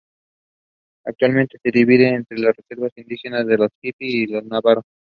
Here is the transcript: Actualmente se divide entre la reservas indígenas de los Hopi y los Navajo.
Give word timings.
Actualmente 1.05 1.59
se 1.61 1.69
divide 1.69 2.07
entre 2.09 2.39
la 2.39 2.51
reservas 2.51 2.91
indígenas 2.97 3.45
de 3.45 3.55
los 3.55 3.67
Hopi 3.83 3.99
y 4.23 4.25
los 4.25 4.43
Navajo. 4.45 4.81